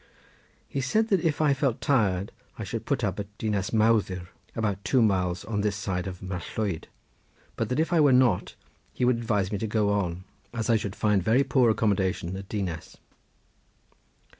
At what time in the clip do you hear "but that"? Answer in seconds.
7.55-7.79